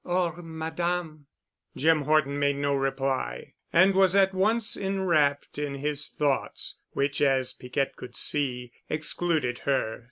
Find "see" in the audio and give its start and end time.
8.15-8.71